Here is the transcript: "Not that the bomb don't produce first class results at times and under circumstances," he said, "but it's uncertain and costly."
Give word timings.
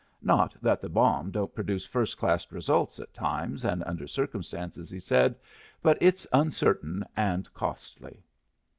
"Not 0.23 0.55
that 0.63 0.81
the 0.81 0.89
bomb 0.89 1.29
don't 1.29 1.53
produce 1.53 1.85
first 1.85 2.17
class 2.17 2.51
results 2.51 2.99
at 2.99 3.13
times 3.13 3.63
and 3.63 3.83
under 3.85 4.07
circumstances," 4.07 4.89
he 4.89 4.99
said, 4.99 5.35
"but 5.83 5.99
it's 6.01 6.25
uncertain 6.33 7.03
and 7.15 7.53
costly." 7.53 8.23